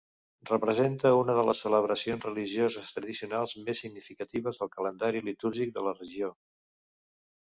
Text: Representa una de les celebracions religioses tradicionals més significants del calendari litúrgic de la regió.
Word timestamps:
Representa 0.51 1.09
una 1.17 1.33
de 1.39 1.43
les 1.49 1.59
celebracions 1.65 2.25
religioses 2.27 2.89
tradicionals 2.95 3.55
més 3.67 3.83
significants 3.85 4.61
del 4.63 4.73
calendari 4.79 5.23
litúrgic 5.29 5.75
de 5.77 5.85
la 5.91 5.95
regió. 6.01 6.33